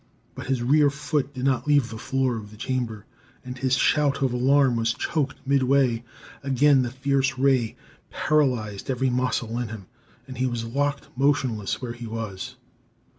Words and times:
But 0.33 0.47
his 0.47 0.63
rear 0.63 0.89
foot 0.89 1.31
did 1.31 1.45
not 1.45 1.67
leave 1.67 1.91
the 1.91 1.97
floor 1.99 2.35
of 2.35 2.49
the 2.49 2.57
chamber, 2.57 3.05
and 3.45 3.55
his 3.55 3.75
shout 3.75 4.23
of 4.23 4.33
alarm 4.33 4.75
was 4.77 4.95
choked 4.95 5.35
midway. 5.45 6.03
Again 6.41 6.81
the 6.81 6.89
fierce 6.89 7.37
ray 7.37 7.75
paralyzed 8.09 8.89
every 8.89 9.11
muscle 9.11 9.59
in 9.59 9.67
him, 9.67 9.85
and 10.27 10.39
he 10.39 10.47
was 10.47 10.65
locked 10.65 11.09
motionless 11.15 11.83
where 11.83 11.93
he 11.93 12.07
was. 12.07 12.55